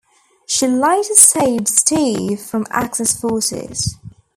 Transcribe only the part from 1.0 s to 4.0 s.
saved Steve from Axis forces.